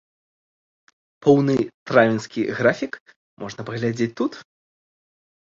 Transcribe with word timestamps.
Поўны 1.25 1.55
травеньскі 1.91 2.41
графік 2.61 2.93
можна 3.45 3.61
паглядзець 3.69 4.11
тут. 4.23 4.33